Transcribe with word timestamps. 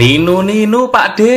Ninu 0.00 0.40
Ninu 0.40 0.88
Pak 0.88 1.20
D. 1.20 1.28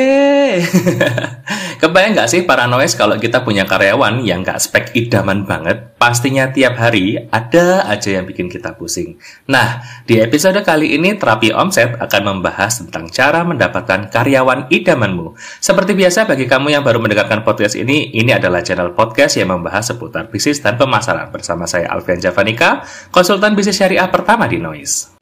Kebayang 1.84 2.16
nggak 2.16 2.32
sih 2.32 2.48
paranoid 2.48 2.96
kalau 2.96 3.20
kita 3.20 3.44
punya 3.44 3.68
karyawan 3.68 4.24
yang 4.24 4.40
nggak 4.40 4.56
spek 4.56 4.96
idaman 4.96 5.44
banget, 5.44 6.00
pastinya 6.00 6.48
tiap 6.48 6.80
hari 6.80 7.28
ada 7.28 7.84
aja 7.92 8.16
yang 8.16 8.24
bikin 8.24 8.48
kita 8.48 8.80
pusing. 8.80 9.20
Nah, 9.52 9.84
di 10.08 10.16
episode 10.24 10.56
kali 10.64 10.96
ini 10.96 11.20
Terapi 11.20 11.52
Omset 11.52 12.00
akan 12.00 12.22
membahas 12.24 12.80
tentang 12.80 13.12
cara 13.12 13.44
mendapatkan 13.44 14.08
karyawan 14.08 14.72
idamanmu. 14.72 15.36
Seperti 15.60 15.92
biasa 15.92 16.24
bagi 16.24 16.48
kamu 16.48 16.72
yang 16.72 16.88
baru 16.88 17.04
mendengarkan 17.04 17.44
podcast 17.44 17.76
ini, 17.76 18.16
ini 18.16 18.32
adalah 18.32 18.64
channel 18.64 18.96
podcast 18.96 19.44
yang 19.44 19.52
membahas 19.52 19.92
seputar 19.92 20.32
bisnis 20.32 20.64
dan 20.64 20.80
pemasaran 20.80 21.36
bersama 21.36 21.68
saya 21.68 21.92
Alfian 21.92 22.24
Javanika, 22.24 22.88
konsultan 23.12 23.60
bisnis 23.60 23.76
syariah 23.76 24.08
pertama 24.08 24.48
di 24.48 24.64
Noise. 24.64 25.13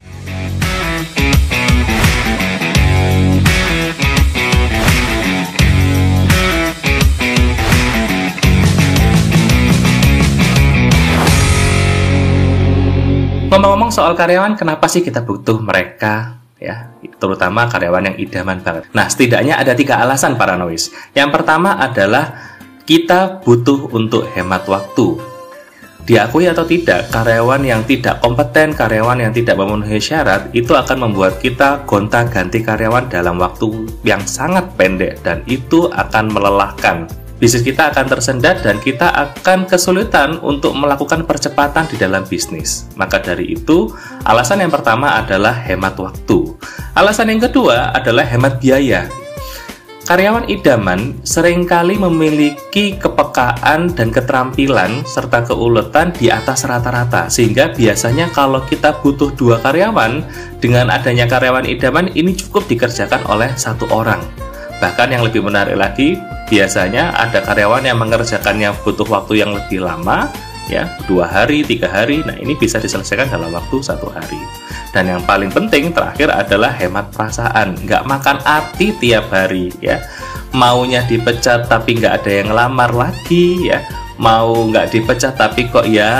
Ngomong-ngomong 13.52 13.92
soal 13.92 14.16
karyawan, 14.16 14.56
kenapa 14.56 14.88
sih 14.88 15.04
kita 15.04 15.20
butuh 15.28 15.60
mereka? 15.60 16.40
Ya, 16.56 16.88
terutama 17.20 17.68
karyawan 17.68 18.08
yang 18.08 18.16
idaman 18.16 18.64
banget. 18.64 18.88
Nah, 18.96 19.12
setidaknya 19.12 19.60
ada 19.60 19.76
tiga 19.76 20.00
alasan 20.00 20.40
para 20.40 20.56
noise. 20.56 20.88
Yang 21.12 21.36
pertama 21.36 21.76
adalah 21.76 22.32
kita 22.88 23.44
butuh 23.44 23.92
untuk 23.92 24.24
hemat 24.32 24.64
waktu. 24.64 25.20
Diakui 26.08 26.48
atau 26.48 26.64
tidak, 26.64 27.12
karyawan 27.12 27.60
yang 27.60 27.84
tidak 27.84 28.24
kompeten, 28.24 28.72
karyawan 28.72 29.20
yang 29.20 29.36
tidak 29.36 29.60
memenuhi 29.60 30.00
syarat, 30.00 30.48
itu 30.56 30.72
akan 30.72 31.12
membuat 31.12 31.36
kita 31.36 31.84
gonta-ganti 31.84 32.64
karyawan 32.64 33.12
dalam 33.12 33.36
waktu 33.36 33.68
yang 34.00 34.24
sangat 34.24 34.64
pendek 34.80 35.20
dan 35.20 35.44
itu 35.44 35.92
akan 35.92 36.32
melelahkan 36.32 37.04
bisnis 37.42 37.66
kita 37.66 37.90
akan 37.90 38.06
tersendat 38.06 38.62
dan 38.62 38.78
kita 38.78 39.10
akan 39.10 39.66
kesulitan 39.66 40.38
untuk 40.46 40.78
melakukan 40.78 41.26
percepatan 41.26 41.90
di 41.90 41.98
dalam 41.98 42.22
bisnis. 42.22 42.86
Maka 42.94 43.18
dari 43.18 43.58
itu, 43.58 43.90
alasan 44.22 44.62
yang 44.62 44.70
pertama 44.70 45.18
adalah 45.18 45.50
hemat 45.50 45.98
waktu. 45.98 46.54
Alasan 46.94 47.34
yang 47.34 47.42
kedua 47.42 47.90
adalah 47.90 48.22
hemat 48.22 48.62
biaya. 48.62 49.10
Karyawan 50.06 50.46
idaman 50.50 51.18
sering 51.26 51.66
kali 51.66 51.98
memiliki 51.98 52.94
kepekaan 52.94 53.90
dan 53.90 54.14
keterampilan 54.14 55.02
serta 55.02 55.42
keuletan 55.46 56.14
di 56.14 56.30
atas 56.30 56.62
rata-rata 56.66 57.30
sehingga 57.30 57.70
biasanya 57.70 58.30
kalau 58.34 58.62
kita 58.66 58.98
butuh 58.98 59.30
dua 59.34 59.62
karyawan 59.62 60.26
dengan 60.58 60.90
adanya 60.90 61.30
karyawan 61.30 61.70
idaman 61.70 62.10
ini 62.18 62.34
cukup 62.34 62.66
dikerjakan 62.66 63.22
oleh 63.30 63.54
satu 63.54 63.86
orang 63.94 64.18
Bahkan 64.82 65.14
yang 65.14 65.22
lebih 65.22 65.46
menarik 65.46 65.78
lagi, 65.78 66.18
biasanya 66.52 67.16
ada 67.16 67.40
karyawan 67.40 67.88
yang 67.88 67.96
mengerjakannya 67.96 68.76
butuh 68.84 69.08
waktu 69.08 69.40
yang 69.40 69.56
lebih 69.56 69.80
lama, 69.80 70.28
ya 70.68 70.84
dua 71.08 71.24
hari, 71.24 71.64
tiga 71.64 71.88
hari. 71.88 72.20
Nah 72.20 72.36
ini 72.36 72.52
bisa 72.52 72.76
diselesaikan 72.76 73.32
dalam 73.32 73.48
waktu 73.48 73.80
satu 73.80 74.12
hari. 74.12 74.36
Dan 74.92 75.08
yang 75.08 75.24
paling 75.24 75.48
penting 75.48 75.96
terakhir 75.96 76.28
adalah 76.28 76.68
hemat 76.76 77.08
perasaan, 77.08 77.80
nggak 77.88 78.04
makan 78.04 78.36
hati 78.44 78.92
tiap 79.00 79.32
hari, 79.32 79.72
ya. 79.80 80.04
Maunya 80.52 81.00
dipecat 81.08 81.64
tapi 81.64 81.96
nggak 81.96 82.20
ada 82.20 82.28
yang 82.28 82.52
ngelamar 82.52 82.92
lagi, 82.92 83.72
ya 83.72 83.80
mau 84.20 84.54
nggak 84.68 84.92
dipecat 84.94 85.34
tapi 85.34 85.66
kok 85.66 85.88
ya 85.88 86.12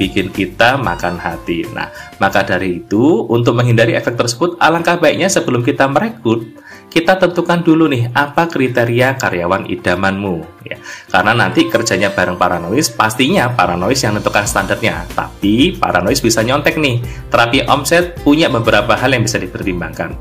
bikin 0.00 0.30
kita 0.30 0.78
makan 0.78 1.20
hati. 1.20 1.66
Nah, 1.74 1.90
maka 2.22 2.40
dari 2.40 2.80
itu 2.80 3.26
untuk 3.28 3.58
menghindari 3.58 3.92
efek 3.92 4.14
tersebut 4.14 4.56
alangkah 4.62 4.96
baiknya 4.96 5.28
sebelum 5.28 5.60
kita 5.60 5.84
merekrut 5.90 6.46
kita 6.94 7.18
tentukan 7.18 7.58
dulu 7.58 7.90
nih 7.90 8.14
apa 8.14 8.46
kriteria 8.46 9.18
karyawan 9.18 9.66
idamanmu 9.66 10.62
ya. 10.62 10.78
Karena 11.10 11.34
nanti 11.34 11.66
kerjanya 11.66 12.14
bareng 12.14 12.38
paranoid 12.38 12.86
pastinya 12.94 13.50
paranoid 13.50 13.98
yang 13.98 14.14
menentukan 14.14 14.46
standarnya. 14.46 15.02
Tapi 15.10 15.74
paranoid 15.74 16.22
bisa 16.22 16.46
nyontek 16.46 16.78
nih. 16.78 17.02
Terapi 17.34 17.66
omset 17.66 18.22
punya 18.22 18.46
beberapa 18.46 18.94
hal 18.94 19.10
yang 19.10 19.26
bisa 19.26 19.42
dipertimbangkan. 19.42 20.14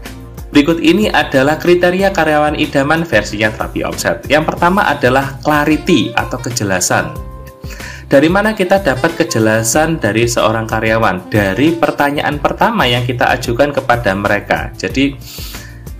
Berikut 0.49 0.81
ini 0.81 1.13
adalah 1.13 1.61
kriteria 1.61 2.09
karyawan 2.09 2.57
idaman 2.57 3.05
versinya 3.05 3.53
terapi 3.53 3.85
omset. 3.85 4.25
Yang 4.25 4.53
pertama 4.53 4.89
adalah 4.89 5.37
clarity 5.45 6.09
atau 6.17 6.41
kejelasan. 6.41 7.13
Dari 8.09 8.29
mana 8.29 8.53
kita 8.53 8.81
dapat 8.81 9.17
kejelasan 9.17 9.97
dari 9.97 10.29
seorang 10.29 10.69
karyawan? 10.69 11.33
Dari 11.33 11.73
pertanyaan 11.73 12.37
pertama 12.37 12.85
yang 12.85 13.01
kita 13.01 13.33
ajukan 13.33 13.73
kepada 13.73 14.13
mereka. 14.13 14.69
Jadi, 14.77 15.17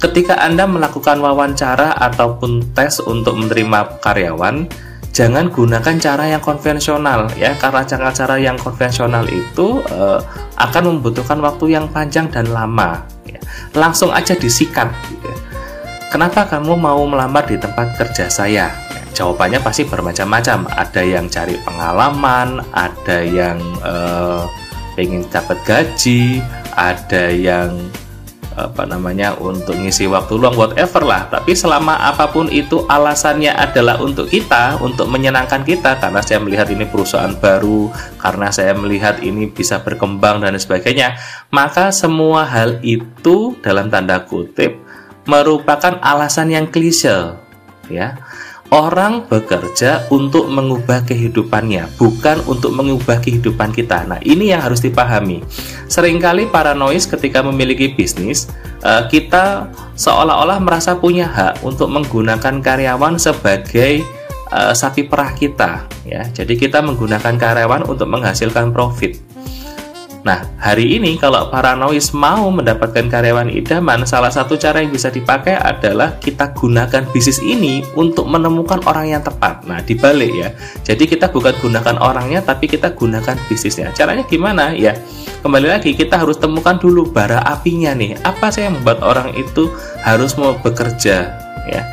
Ketika 0.03 0.35
Anda 0.35 0.67
melakukan 0.67 1.23
wawancara 1.23 1.95
ataupun 1.95 2.75
tes 2.75 2.99
untuk 2.99 3.39
menerima 3.39 4.03
karyawan, 4.03 4.67
jangan 5.15 5.47
gunakan 5.47 5.95
cara 5.95 6.27
yang 6.27 6.43
konvensional 6.43 7.31
ya. 7.39 7.55
Karena 7.55 7.87
cara-cara 7.87 8.35
yang 8.35 8.59
konvensional 8.59 9.23
itu 9.31 9.79
uh, 9.95 10.19
akan 10.59 10.99
membutuhkan 10.99 11.39
waktu 11.39 11.79
yang 11.79 11.87
panjang 11.87 12.27
dan 12.27 12.51
lama 12.51 13.07
ya. 13.23 13.39
langsung 13.79 14.11
aja 14.11 14.35
disikat 14.35 14.91
gitu. 15.07 15.31
Kenapa 16.11 16.51
kamu 16.51 16.75
mau 16.75 16.99
melamar 17.07 17.47
di 17.47 17.55
tempat 17.55 17.95
kerja 17.95 18.27
saya? 18.27 18.75
Ya, 18.75 19.01
jawabannya 19.15 19.63
pasti 19.63 19.87
bermacam-macam. 19.87 20.67
Ada 20.67 20.99
yang 20.99 21.31
cari 21.31 21.55
pengalaman 21.63 22.59
ada 22.75 23.23
yang 23.23 23.55
uh, 23.79 24.43
pengen 24.99 25.23
dapat 25.31 25.57
gaji 25.63 26.43
ada 26.75 27.31
yang 27.31 27.71
apa 28.53 28.85
namanya 28.85 29.33
untuk 29.37 29.75
ngisi 29.77 30.05
waktu 30.09 30.37
luang 30.37 30.55
whatever 30.55 31.01
lah. 31.03 31.27
Tapi 31.29 31.53
selama 31.53 31.97
apa 31.97 32.29
pun 32.29 32.49
itu 32.49 32.85
alasannya 32.85 33.53
adalah 33.53 33.99
untuk 33.99 34.29
kita 34.29 34.77
untuk 34.79 35.09
menyenangkan 35.09 35.65
kita. 35.65 35.97
Karena 35.97 36.21
saya 36.21 36.39
melihat 36.41 36.69
ini 36.69 36.85
perusahaan 36.85 37.33
baru 37.37 37.89
karena 38.21 38.47
saya 38.53 38.73
melihat 38.77 39.21
ini 39.21 39.49
bisa 39.49 39.81
berkembang 39.81 40.41
dan 40.41 40.55
sebagainya. 40.57 41.17
Maka 41.49 41.89
semua 41.93 42.45
hal 42.45 42.81
itu 42.85 43.57
dalam 43.61 43.89
tanda 43.89 44.21
kutip 44.23 44.79
merupakan 45.23 45.99
alasan 46.03 46.51
yang 46.51 46.67
klise 46.67 47.39
ya 47.91 48.15
Orang 48.73 49.29
bekerja 49.29 50.09
untuk 50.09 50.49
mengubah 50.49 51.05
kehidupannya, 51.05 51.93
bukan 51.93 52.41
untuk 52.49 52.73
mengubah 52.73 53.21
kehidupan 53.21 53.69
kita. 53.69 54.01
Nah, 54.09 54.17
ini 54.25 54.49
yang 54.49 54.65
harus 54.65 54.81
dipahami. 54.81 55.45
Seringkali 55.85 56.49
paranoid 56.49 57.05
ketika 57.05 57.45
memiliki 57.45 57.93
bisnis, 57.93 58.49
eh, 58.81 59.05
kita 59.13 59.69
seolah-olah 59.93 60.57
merasa 60.57 60.97
punya 60.97 61.29
hak 61.29 61.61
untuk 61.61 61.85
menggunakan 61.93 62.65
karyawan 62.65 63.21
sebagai 63.21 64.01
eh, 64.53 64.73
sapi 64.73 65.05
perah 65.05 65.37
kita, 65.37 65.85
ya. 66.09 66.25
Jadi 66.33 66.57
kita 66.57 66.81
menggunakan 66.81 67.37
karyawan 67.37 67.85
untuk 67.85 68.09
menghasilkan 68.09 68.73
profit. 68.73 69.32
Nah, 70.23 70.39
hari 70.55 70.95
ini 70.95 71.19
kalau 71.19 71.51
paranoid 71.51 71.99
mau 72.15 72.47
mendapatkan 72.47 73.11
karyawan 73.11 73.51
idaman, 73.51 74.07
salah 74.07 74.31
satu 74.31 74.55
cara 74.55 74.79
yang 74.79 74.87
bisa 74.87 75.11
dipakai 75.11 75.59
adalah 75.59 76.15
kita 76.15 76.55
gunakan 76.55 77.03
bisnis 77.11 77.43
ini 77.43 77.83
untuk 77.99 78.31
menemukan 78.31 78.79
orang 78.87 79.11
yang 79.11 79.19
tepat. 79.19 79.67
Nah, 79.67 79.83
dibalik 79.83 80.31
ya. 80.31 80.55
Jadi 80.87 81.11
kita 81.11 81.27
bukan 81.27 81.51
gunakan 81.59 81.99
orangnya, 81.99 82.39
tapi 82.39 82.71
kita 82.71 82.95
gunakan 82.95 83.35
bisnisnya. 83.51 83.91
Caranya 83.91 84.23
gimana? 84.23 84.71
Ya, 84.71 84.95
kembali 85.43 85.67
lagi 85.67 85.91
kita 85.91 86.15
harus 86.15 86.39
temukan 86.39 86.79
dulu 86.79 87.11
bara 87.11 87.43
apinya 87.43 87.91
nih. 87.91 88.15
Apa 88.23 88.47
sih 88.47 88.63
yang 88.63 88.79
membuat 88.79 89.03
orang 89.03 89.35
itu 89.35 89.67
harus 90.07 90.39
mau 90.39 90.55
bekerja? 90.55 91.35
Ya, 91.67 91.83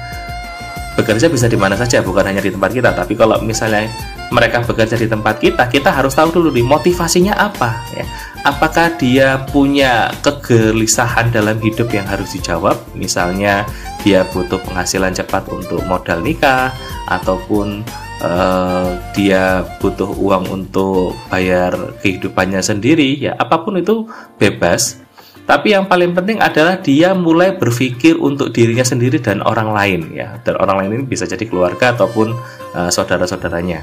bekerja 0.94 1.26
bisa 1.26 1.50
di 1.50 1.58
mana 1.58 1.74
saja, 1.74 1.98
bukan 1.98 2.30
hanya 2.30 2.46
di 2.46 2.54
tempat 2.54 2.70
kita. 2.70 2.94
Tapi 2.94 3.18
kalau 3.18 3.42
misalnya 3.42 3.90
mereka 4.30 4.62
bekerja 4.62 4.94
di 4.94 5.10
tempat 5.10 5.42
kita, 5.42 5.66
kita 5.66 5.90
harus 5.90 6.14
tahu 6.14 6.30
dulu 6.30 6.48
nih 6.54 6.62
motivasinya 6.62 7.34
apa 7.34 7.82
ya. 7.94 8.06
Apakah 8.46 8.96
dia 8.96 9.42
punya 9.50 10.08
kegelisahan 10.24 11.28
dalam 11.28 11.60
hidup 11.60 11.92
yang 11.92 12.06
harus 12.08 12.32
dijawab? 12.32 12.78
Misalnya 12.96 13.68
dia 14.00 14.24
butuh 14.30 14.56
penghasilan 14.64 15.12
cepat 15.12 15.50
untuk 15.52 15.84
modal 15.84 16.24
nikah 16.24 16.72
ataupun 17.10 17.84
uh, 18.24 18.96
dia 19.12 19.66
butuh 19.82 20.08
uang 20.08 20.48
untuk 20.48 21.12
bayar 21.28 21.76
kehidupannya 22.00 22.64
sendiri 22.64 23.20
ya 23.20 23.36
apa 23.36 23.60
pun 23.60 23.76
itu 23.76 24.08
bebas 24.40 25.04
tapi 25.50 25.74
yang 25.74 25.90
paling 25.90 26.14
penting 26.14 26.38
adalah 26.38 26.78
dia 26.78 27.10
mulai 27.10 27.58
berpikir 27.58 28.14
untuk 28.22 28.54
dirinya 28.54 28.86
sendiri 28.86 29.18
dan 29.18 29.42
orang 29.42 29.74
lain 29.74 30.14
ya. 30.14 30.38
Dan 30.46 30.54
orang 30.62 30.86
lain 30.86 31.02
ini 31.02 31.04
bisa 31.10 31.26
jadi 31.26 31.42
keluarga 31.42 31.90
ataupun 31.90 32.38
uh, 32.70 32.86
saudara-saudaranya. 32.86 33.82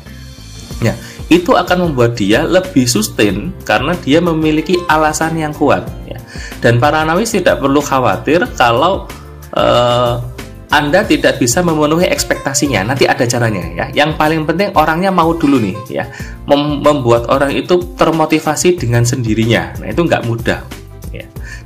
Ya, 0.77 0.93
itu 1.33 1.57
akan 1.57 1.89
membuat 1.89 2.15
dia 2.21 2.45
lebih 2.45 2.85
sustain 2.85 3.49
karena 3.65 3.97
dia 3.97 4.21
memiliki 4.21 4.77
alasan 4.85 5.33
yang 5.35 5.51
kuat. 5.51 5.89
Ya. 6.05 6.21
Dan 6.61 6.77
para 6.77 7.01
anawis 7.01 7.33
tidak 7.33 7.57
perlu 7.57 7.81
khawatir 7.81 8.45
kalau 8.53 9.09
uh, 9.57 10.21
anda 10.67 11.01
tidak 11.07 11.39
bisa 11.39 11.63
memenuhi 11.63 12.11
ekspektasinya. 12.11 12.93
Nanti 12.93 13.07
ada 13.07 13.23
caranya 13.23 13.63
ya. 13.71 13.85
Yang 14.05 14.19
paling 14.19 14.43
penting 14.43 14.69
orangnya 14.75 15.09
mau 15.09 15.31
dulu 15.33 15.57
nih 15.63 15.77
ya. 15.87 16.05
Mem 16.45 16.83
membuat 16.83 17.31
orang 17.31 17.55
itu 17.55 17.95
termotivasi 17.95 18.75
dengan 18.75 19.07
sendirinya. 19.07 19.79
Nah 19.79 19.87
itu 19.89 20.03
nggak 20.03 20.23
mudah. 20.27 20.59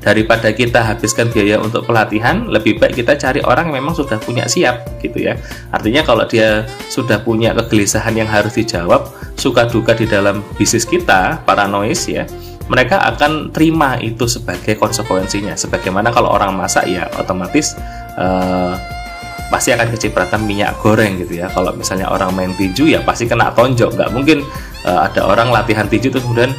Daripada 0.01 0.49
kita 0.49 0.81
habiskan 0.81 1.29
biaya 1.29 1.61
untuk 1.61 1.85
pelatihan 1.85 2.49
lebih 2.49 2.81
baik 2.81 3.05
kita 3.05 3.13
cari 3.21 3.37
orang 3.45 3.69
yang 3.69 3.85
memang 3.85 3.93
sudah 3.93 4.17
punya 4.17 4.49
siap 4.49 4.97
gitu 4.97 5.29
ya. 5.29 5.37
Artinya 5.69 6.01
kalau 6.01 6.25
dia 6.25 6.65
sudah 6.89 7.21
punya 7.21 7.53
kegelisahan 7.53 8.17
yang 8.17 8.25
harus 8.25 8.57
dijawab 8.57 9.05
suka 9.37 9.69
duka 9.69 9.93
di 9.93 10.09
dalam 10.09 10.41
bisnis 10.57 10.89
kita 10.89 11.45
paranoid 11.45 11.93
ya 12.09 12.25
mereka 12.71 13.03
akan 13.03 13.51
terima 13.51 13.99
itu 13.99 14.23
sebagai 14.31 14.79
konsekuensinya. 14.79 15.59
Sebagaimana 15.59 16.07
kalau 16.15 16.31
orang 16.31 16.55
masak 16.55 16.87
ya 16.87 17.11
otomatis 17.19 17.75
uh, 18.15 18.79
pasti 19.51 19.75
akan 19.75 19.91
kecipratan 19.91 20.47
minyak 20.47 20.79
goreng 20.79 21.19
gitu 21.19 21.43
ya. 21.43 21.51
Kalau 21.51 21.75
misalnya 21.75 22.07
orang 22.07 22.31
main 22.31 22.55
tinju 22.55 22.87
ya 22.87 23.03
pasti 23.03 23.27
kena 23.27 23.51
tonjok. 23.51 23.99
Nggak 23.99 24.09
mungkin 24.15 24.47
uh, 24.87 25.03
ada 25.03 25.27
orang 25.27 25.51
latihan 25.51 25.83
tinju 25.83 26.15
terus 26.15 26.23
kemudian 26.23 26.55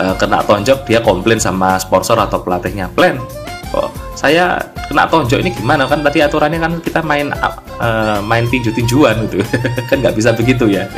uh, 0.00 0.14
kena 0.16 0.44
tonjok 0.44 0.84
dia 0.86 1.00
komplain 1.00 1.40
sama 1.40 1.80
sponsor 1.80 2.16
atau 2.20 2.40
pelatihnya. 2.40 2.88
Plan 2.92 3.18
kok 3.66 3.90
saya 4.16 4.56
kena 4.88 5.04
tonjok 5.10 5.42
ini 5.44 5.50
gimana? 5.52 5.84
Kan 5.84 6.00
tadi 6.00 6.24
aturannya 6.24 6.56
kan 6.62 6.72
kita 6.80 7.00
main 7.04 7.28
uh, 7.34 8.18
main 8.24 8.48
tinju-tinjuan 8.48 9.28
gitu. 9.28 9.44
Kan 9.90 10.00
nggak 10.00 10.16
bisa 10.16 10.32
begitu 10.32 10.70
ya. 10.70 10.88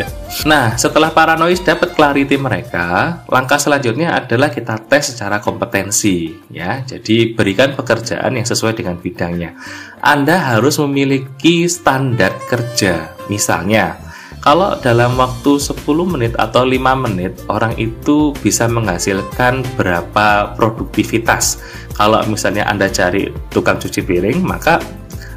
Nah 0.47 0.79
setelah 0.79 1.11
paranoid 1.11 1.59
dapat 1.65 1.99
clarity 1.99 2.39
mereka 2.39 3.19
langkah 3.27 3.59
selanjutnya 3.59 4.15
adalah 4.23 4.53
kita 4.55 4.79
tes 4.87 5.11
secara 5.11 5.43
kompetensi 5.43 6.31
ya. 6.53 6.85
Jadi 6.87 7.35
berikan 7.35 7.75
pekerjaan 7.75 8.39
yang 8.39 8.47
sesuai 8.47 8.79
dengan 8.79 9.01
bidangnya. 9.01 9.57
Anda 9.99 10.55
harus 10.55 10.79
memiliki 10.79 11.67
standar 11.67 12.39
kerja 12.47 13.19
misalnya 13.27 14.08
kalau 14.39 14.79
dalam 14.79 15.19
waktu 15.19 15.59
10 15.59 15.83
menit 16.07 16.33
atau 16.39 16.63
5 16.63 17.05
menit 17.05 17.35
orang 17.51 17.75
itu 17.75 18.31
bisa 18.39 18.71
menghasilkan 18.71 19.67
berapa 19.75 20.55
produktivitas. 20.55 21.59
Kalau 21.99 22.23
misalnya 22.31 22.65
Anda 22.71 22.87
cari 22.87 23.27
tukang 23.51 23.83
cuci 23.83 24.07
piring, 24.07 24.39
maka 24.41 24.79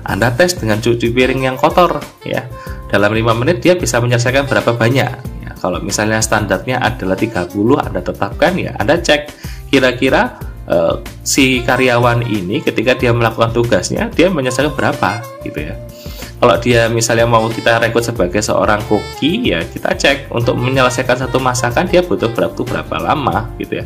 Anda 0.06 0.30
tes 0.30 0.54
dengan 0.54 0.78
cuci 0.78 1.10
piring 1.10 1.42
yang 1.50 1.58
kotor 1.58 1.98
ya. 2.22 2.46
Dalam 2.94 3.10
5 3.16 3.40
menit 3.42 3.66
dia 3.66 3.74
bisa 3.74 3.98
menyelesaikan 3.98 4.46
berapa 4.46 4.78
banyak. 4.78 5.14
Ya, 5.42 5.52
kalau 5.58 5.82
misalnya 5.82 6.22
standarnya 6.22 6.78
adalah 6.78 7.18
30 7.18 7.50
Anda 7.82 8.00
tetapkan 8.06 8.54
ya, 8.54 8.78
Anda 8.78 9.02
cek 9.02 9.34
kira-kira 9.72 10.38
uh, 10.68 11.00
si 11.24 11.64
karyawan 11.64 12.28
ini 12.28 12.60
ketika 12.62 12.94
dia 13.00 13.16
melakukan 13.16 13.56
tugasnya 13.56 14.12
dia 14.12 14.28
menyelesaikan 14.28 14.76
berapa 14.76 15.24
gitu 15.48 15.72
ya 15.72 15.76
kalau 16.42 16.58
dia 16.58 16.90
misalnya 16.90 17.30
mau 17.30 17.46
kita 17.46 17.78
rekrut 17.78 18.02
sebagai 18.02 18.42
seorang 18.42 18.82
koki 18.90 19.54
ya 19.54 19.62
kita 19.62 19.94
cek. 19.94 20.34
Untuk 20.34 20.58
menyelesaikan 20.58 21.22
satu 21.22 21.38
masakan 21.38 21.86
dia 21.86 22.02
butuh 22.02 22.34
berapa 22.34 22.58
berapa 22.58 22.96
lama 22.98 23.54
gitu 23.62 23.86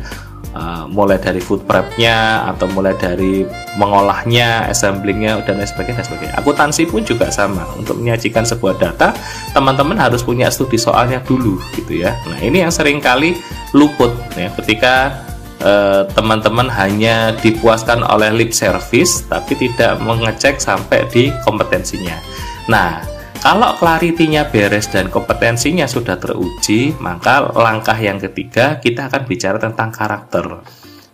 Uh, 0.56 0.88
mulai 0.88 1.20
dari 1.20 1.36
food 1.36 1.68
prepnya 1.68 2.48
atau 2.48 2.64
mulai 2.72 2.96
dari 2.96 3.44
mengolahnya 3.76 4.72
assemblingnya 4.72 5.44
dan 5.44 5.60
lain 5.60 5.68
sebagainya, 5.68 6.00
dan 6.00 6.06
sebagainya. 6.08 6.34
Akuntansi 6.40 6.88
pun 6.88 7.04
juga 7.04 7.28
sama. 7.28 7.60
Untuk 7.76 8.00
menyajikan 8.00 8.48
sebuah 8.48 8.80
data 8.80 9.12
teman-teman 9.52 10.00
harus 10.00 10.24
punya 10.24 10.48
studi 10.48 10.80
soalnya 10.80 11.20
dulu 11.28 11.60
gitu 11.76 12.00
ya. 12.00 12.16
Nah 12.24 12.40
ini 12.40 12.64
yang 12.64 12.72
sering 12.72 13.04
kali 13.04 13.36
luput 13.76 14.16
ya. 14.32 14.48
Ketika 14.56 15.28
eh, 15.60 16.08
teman-teman 16.16 16.72
hanya 16.72 17.36
dipuaskan 17.36 18.00
oleh 18.00 18.32
lip 18.32 18.56
service 18.56 19.28
tapi 19.28 19.60
tidak 19.60 20.00
mengecek 20.00 20.56
sampai 20.56 21.04
di 21.12 21.28
kompetensinya 21.44 22.16
Nah, 22.66 23.02
kalau 23.38 23.78
clarity-nya 23.78 24.50
beres 24.50 24.90
dan 24.90 25.06
kompetensinya 25.06 25.86
sudah 25.86 26.18
teruji, 26.18 26.96
maka 26.98 27.46
langkah 27.54 27.94
yang 27.94 28.18
ketiga 28.18 28.82
kita 28.82 29.06
akan 29.06 29.22
bicara 29.22 29.58
tentang 29.60 29.94
karakter. 29.94 30.66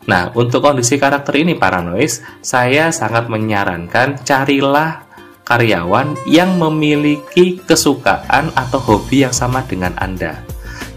Nah, 0.09 0.35
untuk 0.35 0.65
kondisi 0.65 0.99
karakter 0.99 1.39
ini 1.39 1.55
paranoid, 1.55 2.11
saya 2.43 2.91
sangat 2.91 3.29
menyarankan 3.29 4.25
carilah 4.25 5.07
karyawan 5.45 6.17
yang 6.25 6.57
memiliki 6.57 7.61
kesukaan 7.63 8.51
atau 8.57 8.81
hobi 8.81 9.29
yang 9.29 9.35
sama 9.35 9.63
dengan 9.69 9.93
Anda. 10.01 10.43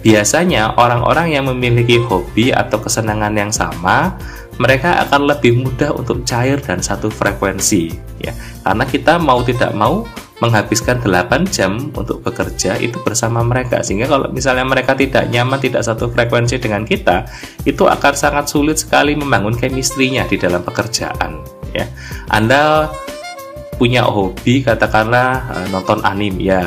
Biasanya 0.05 0.77
orang-orang 0.77 1.33
yang 1.33 1.49
memiliki 1.49 1.97
hobi 1.97 2.53
atau 2.53 2.77
kesenangan 2.77 3.33
yang 3.33 3.49
sama, 3.49 4.13
mereka 4.61 5.01
akan 5.03 5.35
lebih 5.35 5.65
mudah 5.65 5.91
untuk 5.91 6.23
cair 6.23 6.61
dan 6.61 6.79
satu 6.79 7.09
frekuensi 7.09 7.91
ya. 8.21 8.31
Karena 8.61 8.85
kita 8.85 9.17
mau 9.17 9.41
tidak 9.41 9.73
mau 9.73 10.05
menghabiskan 10.43 10.99
8 10.99 11.47
jam 11.47 11.79
untuk 11.95 12.19
bekerja 12.19 12.75
itu 12.79 12.99
bersama 13.03 13.39
mereka. 13.39 13.79
Sehingga 13.79 14.11
kalau 14.11 14.27
misalnya 14.31 14.67
mereka 14.67 14.91
tidak 14.91 15.31
nyaman 15.31 15.59
tidak 15.61 15.83
satu 15.87 16.11
frekuensi 16.11 16.59
dengan 16.59 16.83
kita 16.83 17.23
itu 17.63 17.87
akan 17.87 18.13
sangat 18.15 18.51
sulit 18.51 18.75
sekali 18.75 19.15
membangun 19.15 19.55
chemistry-nya 19.55 20.27
di 20.27 20.35
dalam 20.35 20.59
pekerjaan 20.59 21.39
ya. 21.71 21.87
Anda 22.27 22.91
punya 23.75 24.07
hobi 24.07 24.63
katakanlah 24.63 25.51
uh, 25.51 25.67
nonton 25.71 25.99
anime 26.07 26.39
ya 26.39 26.63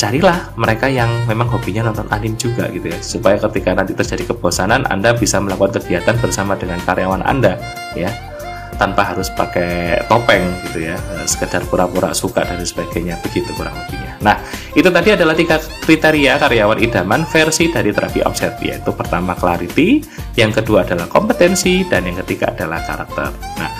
carilah 0.00 0.52
mereka 0.56 0.88
yang 0.88 1.08
memang 1.28 1.48
hobinya 1.48 1.88
nonton 1.88 2.08
anime 2.12 2.36
juga 2.36 2.68
gitu 2.68 2.92
ya. 2.92 2.98
Supaya 3.00 3.40
ketika 3.40 3.72
nanti 3.72 3.96
terjadi 3.96 4.36
kebosanan 4.36 4.84
Anda 4.92 5.16
bisa 5.16 5.40
melakukan 5.40 5.80
kegiatan 5.80 6.20
bersama 6.20 6.60
dengan 6.60 6.76
karyawan 6.84 7.24
Anda 7.24 7.56
ya 7.96 8.33
tanpa 8.76 9.14
harus 9.14 9.30
pakai 9.32 10.02
topeng 10.10 10.44
gitu 10.68 10.90
ya 10.90 10.96
eh, 10.96 11.26
sekedar 11.26 11.64
pura-pura 11.66 12.10
suka 12.12 12.44
dan 12.44 12.60
sebagainya 12.60 13.18
begitu 13.22 13.50
kurang 13.54 13.74
lebihnya. 13.74 14.18
Nah 14.22 14.36
itu 14.74 14.88
tadi 14.90 15.14
adalah 15.14 15.34
tiga 15.34 15.56
kriteria 15.58 16.38
karyawan 16.38 16.78
idaman 16.82 17.22
versi 17.28 17.70
dari 17.70 17.90
terapi 17.94 18.20
omset 18.26 18.58
yaitu 18.60 18.90
pertama 18.92 19.32
clarity 19.34 20.02
yang 20.34 20.50
kedua 20.50 20.82
adalah 20.86 21.06
kompetensi 21.06 21.86
dan 21.86 22.06
yang 22.06 22.18
ketiga 22.26 22.52
adalah 22.52 22.82
karakter. 22.82 23.30
Nah 23.58 23.70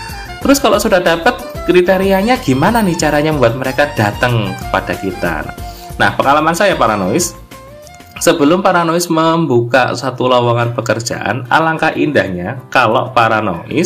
terus 0.40 0.60
kalau 0.60 0.76
sudah 0.76 1.00
dapat 1.00 1.40
kriterianya 1.64 2.38
gimana 2.42 2.84
nih 2.84 2.96
caranya 2.96 3.32
membuat 3.32 3.56
mereka 3.56 3.90
datang 3.96 4.52
kepada 4.56 4.94
kita? 4.98 5.34
Nah 5.96 6.10
pengalaman 6.18 6.52
saya 6.52 6.74
para 6.74 6.98
noise 6.98 7.44
Sebelum 8.22 8.62
paranoid 8.62 9.02
membuka 9.10 9.90
satu 9.98 10.30
lowongan 10.30 10.70
pekerjaan, 10.70 11.50
alangkah 11.50 11.90
indahnya 11.98 12.62
kalau 12.70 13.10
paranoid 13.10 13.84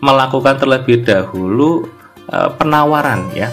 melakukan 0.00 0.56
terlebih 0.60 1.04
dahulu 1.04 1.88
e, 2.28 2.38
penawaran 2.56 3.28
ya. 3.32 3.48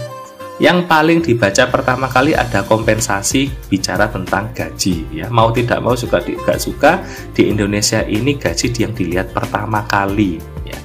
Yang 0.57 0.89
paling 0.89 1.19
dibaca 1.21 1.69
pertama 1.69 2.09
kali 2.09 2.33
ada 2.33 2.65
kompensasi 2.65 3.69
bicara 3.69 4.09
tentang 4.09 4.49
gaji 4.57 5.05
ya. 5.13 5.29
Mau 5.29 5.53
tidak 5.53 5.85
mau 5.85 5.93
suka 5.93 6.17
tidak 6.17 6.57
suka 6.57 7.05
di 7.37 7.45
Indonesia 7.53 8.01
ini 8.01 8.33
gaji 8.41 8.73
yang 8.73 8.97
dilihat 8.97 9.37
pertama 9.37 9.85
kali 9.85 10.41
ya. 10.65 10.79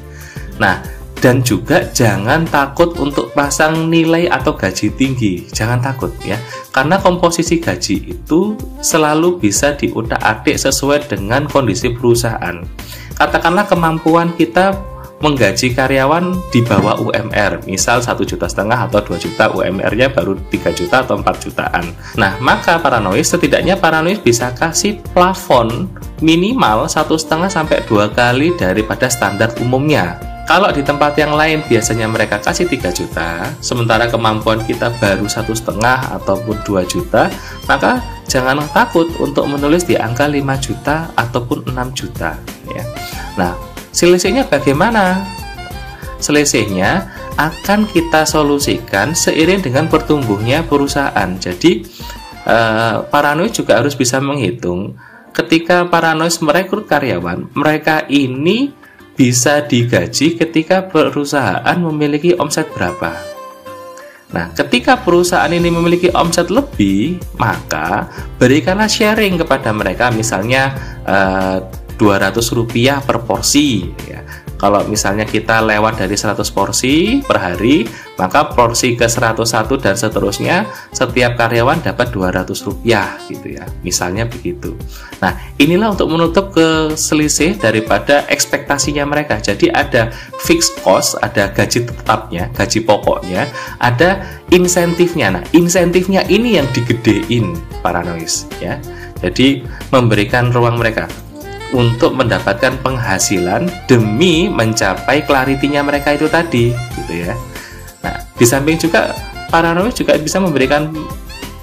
Nah, 0.60 0.84
dan 1.22 1.38
juga 1.46 1.86
jangan 1.94 2.42
takut 2.50 2.98
untuk 2.98 3.30
pasang 3.30 3.86
nilai 3.86 4.26
atau 4.26 4.58
gaji 4.58 4.90
tinggi 4.98 5.46
jangan 5.54 5.78
takut 5.78 6.10
ya 6.26 6.34
karena 6.74 6.98
komposisi 6.98 7.62
gaji 7.62 8.10
itu 8.10 8.58
selalu 8.82 9.38
bisa 9.38 9.78
diutak-atik 9.78 10.58
sesuai 10.58 11.06
dengan 11.06 11.46
kondisi 11.46 11.94
perusahaan 11.94 12.66
katakanlah 13.14 13.70
kemampuan 13.70 14.34
kita 14.34 14.74
menggaji 15.22 15.70
karyawan 15.72 16.34
di 16.50 16.60
bawah 16.66 16.98
UMR, 16.98 17.62
misal 17.70 18.02
satu 18.02 18.26
juta 18.26 18.50
setengah 18.50 18.90
atau 18.90 18.98
2 18.98 19.22
juta, 19.22 19.54
UMR-nya 19.54 20.10
baru 20.10 20.34
3 20.50 20.74
juta 20.74 21.06
atau 21.06 21.22
4 21.22 21.44
jutaan. 21.46 21.94
Nah, 22.18 22.36
maka 22.42 22.82
paranoid 22.82 23.22
setidaknya 23.22 23.78
paranoid 23.78 24.20
bisa 24.26 24.50
kasih 24.50 24.98
plafon 25.14 25.86
minimal 26.18 26.90
satu 26.90 27.14
setengah 27.14 27.50
sampai 27.50 27.82
dua 27.86 28.10
kali 28.10 28.54
daripada 28.58 29.06
standar 29.06 29.54
umumnya. 29.62 30.18
Kalau 30.42 30.74
di 30.74 30.82
tempat 30.82 31.14
yang 31.14 31.38
lain 31.38 31.62
biasanya 31.70 32.10
mereka 32.10 32.42
kasih 32.42 32.66
3 32.66 32.90
juta, 32.90 33.46
sementara 33.62 34.10
kemampuan 34.10 34.58
kita 34.66 34.90
baru 34.98 35.30
satu 35.30 35.54
setengah 35.54 36.18
ataupun 36.18 36.58
2 36.66 36.82
juta, 36.90 37.30
maka 37.70 38.02
jangan 38.26 38.58
takut 38.74 39.06
untuk 39.22 39.46
menulis 39.46 39.86
di 39.86 39.94
angka 39.94 40.26
5 40.26 40.42
juta 40.58 41.14
ataupun 41.14 41.70
6 41.70 41.94
juta. 41.94 42.34
Ya. 42.74 42.84
Nah, 43.38 43.54
Selisihnya 43.92 44.48
bagaimana? 44.48 45.22
Selisihnya 46.18 47.12
akan 47.36 47.88
kita 47.88 48.24
solusikan 48.24 49.12
seiring 49.12 49.60
dengan 49.60 49.88
pertumbuhnya 49.88 50.64
perusahaan. 50.64 51.28
Jadi 51.36 51.84
eh, 52.48 52.96
paranoid 53.06 53.52
juga 53.52 53.78
harus 53.78 53.92
bisa 53.92 54.18
menghitung 54.18 54.96
ketika 55.32 55.88
paranoid 55.88 56.32
merekrut 56.44 56.84
karyawan, 56.84 57.48
mereka 57.56 58.04
ini 58.06 58.72
bisa 59.12 59.64
digaji 59.64 60.36
ketika 60.40 60.88
perusahaan 60.88 61.76
memiliki 61.76 62.36
omset 62.36 62.68
berapa. 62.72 63.12
Nah, 64.32 64.48
ketika 64.56 64.96
perusahaan 64.96 65.52
ini 65.52 65.68
memiliki 65.68 66.08
omset 66.16 66.48
lebih, 66.48 67.20
maka 67.36 68.08
berikanlah 68.40 68.88
sharing 68.88 69.36
kepada 69.36 69.68
mereka, 69.76 70.08
misalnya 70.08 70.72
eh, 71.04 71.60
200 72.02 72.34
rupiah 72.58 72.98
per 72.98 73.22
porsi 73.22 73.86
ya. 74.10 74.26
Kalau 74.58 74.86
misalnya 74.86 75.26
kita 75.26 75.58
lewat 75.58 76.06
dari 76.06 76.14
100 76.14 76.38
porsi 76.54 77.18
per 77.18 77.34
hari, 77.42 77.82
maka 78.14 78.46
porsi 78.46 78.94
ke 78.94 79.10
101 79.10 79.42
dan 79.82 79.98
seterusnya 79.98 80.70
setiap 80.94 81.34
karyawan 81.34 81.82
dapat 81.82 82.14
200 82.14 82.46
rupiah 82.62 83.18
gitu 83.26 83.58
ya. 83.58 83.66
Misalnya 83.82 84.22
begitu. 84.30 84.78
Nah, 85.18 85.34
inilah 85.58 85.98
untuk 85.98 86.14
menutup 86.14 86.54
ke 86.54 86.94
selisih 86.94 87.58
daripada 87.58 88.22
ekspektasinya 88.30 89.02
mereka. 89.02 89.42
Jadi 89.42 89.66
ada 89.66 90.14
fixed 90.46 90.78
cost, 90.86 91.18
ada 91.18 91.50
gaji 91.50 91.82
tetapnya, 91.82 92.46
gaji 92.54 92.86
pokoknya, 92.86 93.50
ada 93.82 94.22
insentifnya. 94.54 95.42
Nah, 95.42 95.44
insentifnya 95.50 96.22
ini 96.30 96.62
yang 96.62 96.70
digedein 96.70 97.58
para 97.82 98.06
noise 98.06 98.46
ya. 98.62 98.78
Jadi 99.18 99.66
memberikan 99.90 100.54
ruang 100.54 100.78
mereka 100.78 101.10
untuk 101.72 102.12
mendapatkan 102.16 102.78
penghasilan 102.84 103.68
demi 103.88 104.48
mencapai 104.48 105.24
clarity-nya 105.24 105.80
mereka 105.80 106.14
itu 106.14 106.28
tadi 106.28 106.72
gitu 106.72 107.12
ya. 107.12 107.34
Nah, 108.04 108.16
di 108.36 108.44
samping 108.44 108.76
juga 108.78 109.16
para 109.52 109.72
Paranoid 109.72 109.92
juga 109.92 110.16
bisa 110.16 110.40
memberikan 110.40 110.88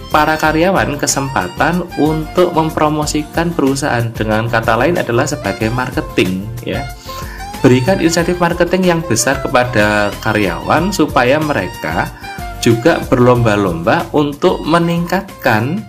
para 0.09 0.37
karyawan 0.37 0.97
kesempatan 0.97 1.85
untuk 2.01 2.53
mempromosikan 2.53 3.53
perusahaan 3.53 4.05
dengan 4.13 4.49
kata 4.49 4.77
lain 4.77 4.97
adalah 4.97 5.25
sebagai 5.25 5.69
marketing 5.73 6.45
ya. 6.65 6.85
Berikan 7.59 7.99
insentif 7.99 8.39
marketing 8.39 8.87
yang 8.87 9.01
besar 9.03 9.41
kepada 9.43 10.09
karyawan 10.23 10.95
supaya 10.95 11.37
mereka 11.41 12.07
juga 12.63 12.99
berlomba-lomba 13.07 14.07
untuk 14.15 14.63
meningkatkan 14.63 15.83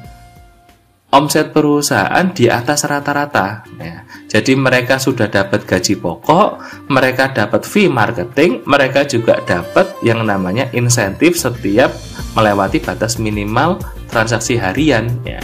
omset 1.11 1.51
perusahaan 1.51 2.31
di 2.31 2.47
atas 2.47 2.87
rata-rata. 2.87 3.67
Ya. 3.79 4.07
Jadi 4.31 4.55
mereka 4.55 5.03
sudah 5.03 5.27
dapat 5.27 5.67
gaji 5.67 5.99
pokok, 5.99 6.63
mereka 6.87 7.35
dapat 7.35 7.67
fee 7.67 7.91
marketing, 7.91 8.63
mereka 8.67 9.03
juga 9.03 9.43
dapat 9.43 9.91
yang 10.07 10.23
namanya 10.23 10.71
insentif 10.71 11.35
setiap 11.35 11.91
melewati 12.39 12.79
batas 12.79 13.19
minimal 13.19 13.83
transaksi 14.07 14.55
harian. 14.55 15.11
Ya. 15.27 15.43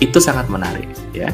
Itu 0.00 0.24
sangat 0.24 0.48
menarik. 0.48 0.88
Ya. 1.12 1.28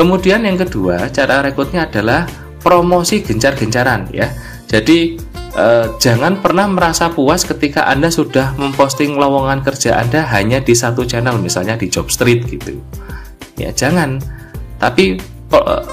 Kemudian 0.00 0.48
yang 0.48 0.56
kedua, 0.56 1.12
cara 1.12 1.44
rekrutnya 1.44 1.84
adalah 1.84 2.24
promosi 2.64 3.20
gencar-gencaran. 3.20 4.08
Ya. 4.08 4.32
Jadi 4.64 5.20
eh, 5.56 5.86
jangan 5.98 6.38
pernah 6.38 6.66
merasa 6.70 7.10
puas 7.10 7.42
ketika 7.46 7.86
Anda 7.86 8.10
sudah 8.12 8.54
memposting 8.58 9.14
lowongan 9.14 9.62
kerja 9.64 9.98
Anda 9.98 10.26
hanya 10.30 10.62
di 10.62 10.74
satu 10.76 11.06
channel, 11.06 11.38
misalnya 11.38 11.78
di 11.78 11.90
Jobstreet 11.90 12.46
gitu. 12.46 12.78
Ya, 13.56 13.70
jangan. 13.74 14.22
Tapi 14.80 15.18
eh, 15.52 15.84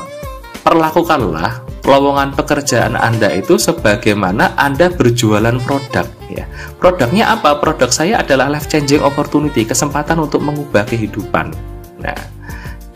perlakukanlah 0.61 1.63
lowongan 1.87 2.35
pekerjaan 2.35 2.99
Anda 2.99 3.31
itu 3.31 3.55
sebagaimana 3.55 4.59
Anda 4.59 4.91
berjualan 4.91 5.55
produk 5.63 6.07
ya. 6.27 6.45
Produknya 6.77 7.31
apa? 7.31 7.57
Produk 7.57 7.89
saya 7.89 8.19
adalah 8.21 8.51
life 8.51 8.67
changing 8.67 8.99
opportunity, 8.99 9.63
kesempatan 9.63 10.19
untuk 10.19 10.43
mengubah 10.43 10.83
kehidupan. 10.83 11.55
Nah, 12.03 12.37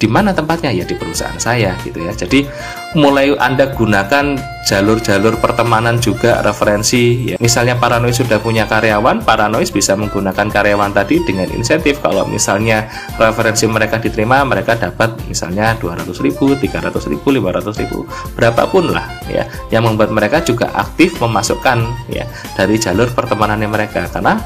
di 0.02 0.10
mana 0.10 0.34
tempatnya 0.34 0.74
ya 0.74 0.82
di 0.82 0.98
perusahaan 0.98 1.38
saya 1.38 1.78
gitu 1.86 2.02
ya 2.02 2.10
jadi 2.18 2.50
mulai 2.92 3.32
anda 3.40 3.72
gunakan 3.72 4.36
jalur-jalur 4.68 5.40
pertemanan 5.40 5.98
juga 5.98 6.44
referensi 6.44 7.34
ya. 7.34 7.38
misalnya 7.40 7.80
Paranoid 7.80 8.14
sudah 8.14 8.38
punya 8.44 8.68
karyawan 8.68 9.24
Paranoid 9.24 9.72
bisa 9.72 9.96
menggunakan 9.96 10.48
karyawan 10.52 10.92
tadi 10.92 11.24
dengan 11.24 11.50
insentif. 11.56 12.04
Kalau 12.04 12.28
misalnya 12.28 12.86
referensi 13.18 13.66
mereka 13.66 13.98
diterima 13.98 14.44
mereka 14.44 14.76
dapat 14.78 15.18
misalnya 15.26 15.74
200 15.80 16.04
ribu 16.22 16.54
300 16.54 17.12
ribu 17.12 17.28
500 17.32 17.82
ribu. 17.82 18.06
Berapapun 18.36 18.92
lah 18.92 19.08
ya. 19.32 19.48
Yang 19.72 19.84
membuat 19.92 20.12
mereka 20.12 20.44
juga 20.44 20.70
aktif 20.76 21.18
memasukkan 21.24 22.12
ya 22.12 22.28
dari 22.60 22.76
jalur 22.78 23.10
pertemanannya 23.16 23.70
mereka. 23.72 24.06
Karena 24.12 24.38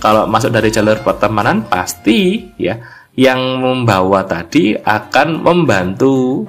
kalau 0.00 0.24
masuk 0.24 0.50
dari 0.50 0.72
jalur 0.72 0.98
pertemanan 1.04 1.68
pasti 1.68 2.48
ya 2.56 2.80
yang 3.14 3.60
membawa 3.60 4.24
tadi 4.24 4.72
akan 4.72 5.44
membantu 5.44 6.48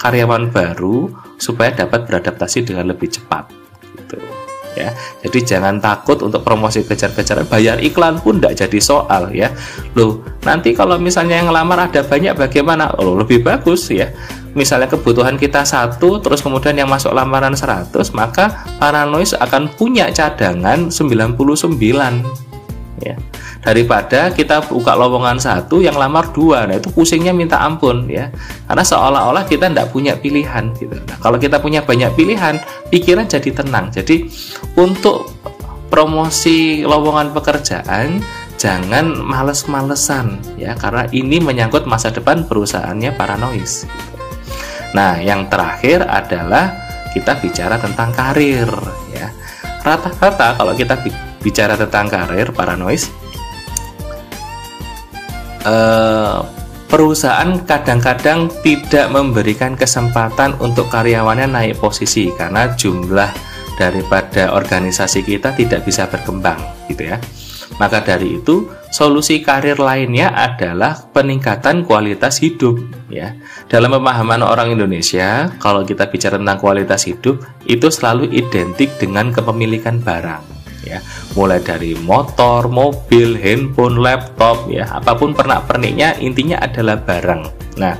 karyawan 0.00 0.48
baru 0.48 1.12
supaya 1.36 1.76
dapat 1.76 2.08
beradaptasi 2.08 2.64
dengan 2.64 2.88
lebih 2.88 3.12
cepat 3.12 3.52
gitu 4.00 4.16
ya. 4.78 4.96
Jadi 5.20 5.38
jangan 5.44 5.76
takut 5.82 6.16
untuk 6.24 6.40
promosi 6.40 6.80
kejar-kejaran 6.82 7.44
bayar 7.46 7.76
iklan 7.84 8.16
pun 8.24 8.40
tidak 8.40 8.64
jadi 8.66 8.78
soal 8.80 9.28
ya. 9.30 9.52
Loh 9.92 10.24
nanti 10.42 10.72
kalau 10.72 10.96
misalnya 10.96 11.44
yang 11.44 11.52
ngelamar 11.52 11.92
ada 11.92 12.00
banyak 12.00 12.32
bagaimana? 12.32 12.96
Oh 12.96 13.20
lebih 13.20 13.44
bagus 13.44 13.92
ya. 13.92 14.08
Misalnya 14.50 14.90
kebutuhan 14.90 15.38
kita 15.38 15.62
satu 15.62 16.18
terus 16.18 16.42
kemudian 16.42 16.74
yang 16.74 16.90
masuk 16.90 17.14
lamaran 17.14 17.54
100 17.54 17.94
maka 18.18 18.66
paranoid 18.82 19.30
akan 19.38 19.70
punya 19.78 20.10
cadangan 20.10 20.90
99 20.90 22.49
ya. 23.00 23.16
Daripada 23.64 24.30
kita 24.30 24.64
buka 24.68 24.96
lowongan 24.96 25.40
satu 25.40 25.80
yang 25.80 25.96
lamar 25.96 26.30
dua. 26.30 26.68
Nah 26.68 26.76
itu 26.78 26.92
pusingnya 26.92 27.34
minta 27.34 27.60
ampun 27.60 28.06
ya. 28.06 28.28
Karena 28.68 28.84
seolah-olah 28.84 29.44
kita 29.48 29.72
tidak 29.72 29.90
punya 29.90 30.16
pilihan 30.16 30.72
gitu. 30.76 30.94
Nah, 30.94 31.18
kalau 31.18 31.36
kita 31.40 31.58
punya 31.58 31.82
banyak 31.82 32.12
pilihan 32.14 32.60
pikiran 32.92 33.26
jadi 33.26 33.50
tenang. 33.50 33.90
Jadi 33.90 34.28
untuk 34.78 35.32
promosi 35.90 36.86
lowongan 36.86 37.34
pekerjaan 37.34 38.22
jangan 38.60 39.16
males-malesan 39.16 40.40
ya. 40.60 40.76
Karena 40.76 41.08
ini 41.10 41.40
menyangkut 41.40 41.88
masa 41.88 42.12
depan 42.12 42.44
perusahaannya 42.46 43.10
para 43.16 43.34
noise 43.40 43.88
nah 44.90 45.14
yang 45.22 45.46
terakhir 45.46 46.02
adalah 46.02 46.74
kita 47.10 47.38
bicara 47.42 47.78
tentang 47.78 48.14
karir 48.14 48.70
ya. 49.10 49.28
Rata-rata 49.82 50.54
kalau 50.54 50.72
kita 50.76 50.94
bicara 51.40 51.74
tentang 51.76 52.06
karir 52.08 52.52
para 52.52 52.76
noise 52.76 53.08
eh, 55.64 56.38
perusahaan 56.90 57.54
kadang-kadang 57.62 58.50
tidak 58.66 59.06
memberikan 59.14 59.78
kesempatan 59.78 60.58
untuk 60.58 60.90
karyawannya 60.90 61.46
naik 61.46 61.78
posisi 61.78 62.34
karena 62.34 62.74
jumlah 62.74 63.30
daripada 63.78 64.52
organisasi 64.52 65.24
kita 65.24 65.56
tidak 65.56 65.86
bisa 65.86 66.10
berkembang 66.10 66.58
gitu 66.90 67.08
ya. 67.08 67.16
Maka 67.80 68.04
dari 68.04 68.36
itu, 68.36 68.68
solusi 68.92 69.40
karir 69.40 69.80
lainnya 69.80 70.36
adalah 70.36 71.00
peningkatan 71.16 71.88
kualitas 71.88 72.36
hidup 72.44 72.76
ya. 73.08 73.32
Dalam 73.72 73.96
pemahaman 73.96 74.44
orang 74.44 74.76
Indonesia, 74.76 75.48
kalau 75.56 75.80
kita 75.88 76.12
bicara 76.12 76.36
tentang 76.36 76.60
kualitas 76.60 77.08
hidup, 77.08 77.40
itu 77.64 77.88
selalu 77.88 78.36
identik 78.36 79.00
dengan 79.00 79.32
kepemilikan 79.32 79.96
barang 79.96 80.59
ya 80.90 81.00
mulai 81.38 81.62
dari 81.62 81.94
motor, 81.94 82.66
mobil, 82.66 83.38
handphone, 83.38 84.02
laptop 84.02 84.66
ya 84.66 84.90
apa 84.90 85.14
pun 85.14 85.30
pernak-perniknya 85.30 86.18
intinya 86.18 86.58
adalah 86.58 86.98
barang. 86.98 87.42
Nah 87.78 87.94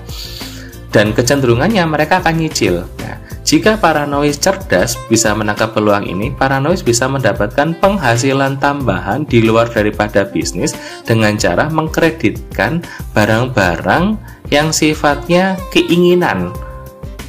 dan 0.91 1.15
kecenderungannya 1.15 1.87
mereka 1.87 2.19
akan 2.19 2.35
nyicil. 2.43 2.83
Nah, 3.03 3.17
jika 3.47 3.79
paranoid 3.79 4.37
cerdas 4.37 4.99
bisa 5.07 5.33
menangkap 5.33 5.73
peluang 5.73 6.07
ini, 6.07 6.35
paranoid 6.35 6.83
bisa 6.83 7.07
mendapatkan 7.07 7.79
penghasilan 7.79 8.59
tambahan 8.59 9.25
di 9.25 9.43
luar 9.43 9.71
daripada 9.71 10.27
bisnis 10.27 10.75
dengan 11.07 11.39
cara 11.39 11.71
mengkreditkan 11.71 12.83
barang-barang 13.15 14.19
yang 14.51 14.75
sifatnya 14.75 15.55
keinginan 15.71 16.51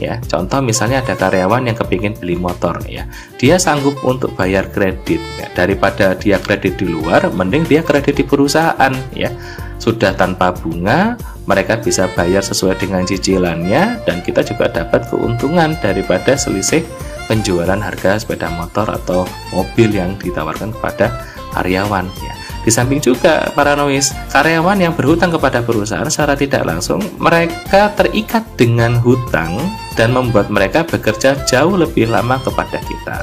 ya. 0.02 0.18
Contoh 0.26 0.60
misalnya 0.66 1.06
ada 1.06 1.14
karyawan 1.14 1.70
yang 1.70 1.78
kepingin 1.78 2.18
beli 2.18 2.34
motor 2.34 2.82
ya. 2.90 3.06
Dia 3.38 3.62
sanggup 3.62 4.02
untuk 4.02 4.34
bayar 4.34 4.74
kredit 4.74 5.22
ya. 5.38 5.48
daripada 5.54 6.18
dia 6.18 6.42
kredit 6.42 6.82
di 6.82 6.90
luar 6.90 7.30
mending 7.30 7.70
dia 7.70 7.86
kredit 7.86 8.18
di 8.18 8.26
perusahaan 8.26 8.92
ya. 9.14 9.30
Sudah 9.78 10.18
tanpa 10.18 10.50
bunga 10.54 11.18
mereka 11.46 11.78
bisa 11.78 12.10
bayar 12.18 12.42
sesuai 12.42 12.82
dengan 12.82 13.06
cicilannya 13.06 14.02
dan 14.06 14.26
kita 14.26 14.42
juga 14.42 14.70
dapat 14.70 15.10
keuntungan 15.10 15.78
daripada 15.82 16.34
selisih 16.38 16.86
penjualan 17.30 17.78
harga 17.78 18.20
sepeda 18.22 18.50
motor 18.54 18.90
atau 18.90 19.24
mobil 19.54 19.94
yang 19.94 20.18
ditawarkan 20.18 20.74
kepada 20.74 21.26
karyawan 21.54 22.06
ya. 22.22 22.34
Di 22.62 22.70
samping 22.70 23.02
juga 23.02 23.50
para 23.58 23.74
noise, 23.74 24.14
karyawan 24.30 24.78
yang 24.78 24.94
berhutang 24.94 25.34
kepada 25.34 25.66
perusahaan 25.66 26.06
secara 26.06 26.38
tidak 26.38 26.62
langsung, 26.62 27.02
mereka 27.18 27.90
terikat 27.98 28.46
dengan 28.54 29.02
hutang 29.02 29.58
dan 29.96 30.16
membuat 30.16 30.48
mereka 30.48 30.84
bekerja 30.88 31.36
jauh 31.48 31.76
lebih 31.76 32.08
lama 32.08 32.40
kepada 32.40 32.80
kita. 32.84 33.18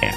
Ya. 0.00 0.14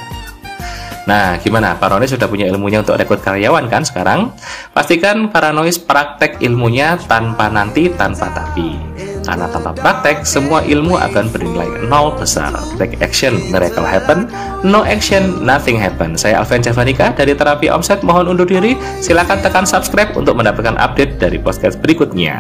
Nah, 1.08 1.40
gimana? 1.40 1.80
Paranoid 1.80 2.12
sudah 2.12 2.28
punya 2.28 2.52
ilmunya 2.52 2.84
untuk 2.84 3.00
rekrut 3.00 3.24
karyawan 3.24 3.72
kan 3.72 3.88
sekarang? 3.88 4.36
Pastikan 4.76 5.32
paranoid 5.32 5.88
praktek 5.88 6.44
ilmunya 6.44 7.00
tanpa 7.08 7.48
nanti, 7.48 7.88
tanpa 7.88 8.28
tapi. 8.36 8.76
Karena 9.24 9.48
tanpa 9.48 9.72
praktek, 9.72 10.28
semua 10.28 10.64
ilmu 10.68 11.00
akan 11.00 11.32
bernilai 11.32 11.88
nol 11.88 12.12
besar. 12.16 12.52
Take 12.76 13.00
action, 13.00 13.40
miracle 13.52 13.88
happen. 13.88 14.28
No 14.68 14.84
action, 14.84 15.44
nothing 15.48 15.80
happen. 15.80 16.20
Saya 16.20 16.44
Alvin 16.44 16.60
Javanika 16.60 17.16
dari 17.16 17.32
Terapi 17.32 17.72
Omset. 17.72 18.04
Mohon 18.04 18.36
undur 18.36 18.48
diri. 18.48 18.76
Silakan 19.00 19.40
tekan 19.40 19.64
subscribe 19.64 20.12
untuk 20.16 20.36
mendapatkan 20.36 20.76
update 20.76 21.24
dari 21.24 21.40
podcast 21.40 21.80
berikutnya. 21.80 22.40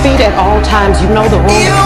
Feet 0.00 0.20
at 0.20 0.34
all 0.38 0.60
times. 0.62 1.00
You 1.02 1.08
know 1.08 1.28
the 1.28 1.38
rules. 1.38 1.85